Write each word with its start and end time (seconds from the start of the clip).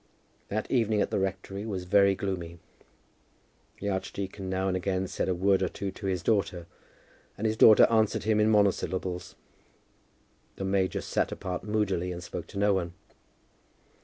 That 0.47 0.71
evening 0.71 0.99
at 1.03 1.11
the 1.11 1.19
rectory 1.19 1.63
was 1.63 1.83
very 1.83 2.15
gloomy. 2.15 2.57
The 3.79 3.89
archdeacon 3.89 4.49
now 4.49 4.67
and 4.67 4.75
again 4.75 5.05
said 5.05 5.29
a 5.29 5.35
word 5.35 5.61
or 5.61 5.69
two 5.69 5.91
to 5.91 6.07
his 6.07 6.23
daughter, 6.23 6.65
and 7.37 7.45
his 7.45 7.55
daughter 7.55 7.83
answered 7.87 8.23
him 8.23 8.39
in 8.39 8.49
monosyllables. 8.49 9.35
The 10.55 10.65
major 10.65 11.01
sat 11.01 11.31
apart 11.31 11.63
moodily, 11.63 12.11
and 12.11 12.23
spoke 12.23 12.47
to 12.47 12.57
no 12.57 12.73
one. 12.73 12.93